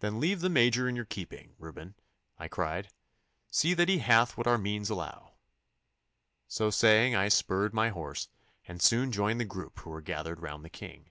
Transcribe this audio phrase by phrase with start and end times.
[0.00, 1.94] 'Then I leave the Major in your keeping, Reuben,'
[2.38, 2.88] I cried.
[3.50, 5.34] 'See that he hath what our means allow.'
[6.48, 8.28] So saying I spurred my horse,
[8.66, 11.10] and soon joined the group who were gathered round the King.